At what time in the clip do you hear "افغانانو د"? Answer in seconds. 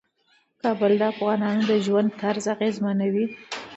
1.13-1.71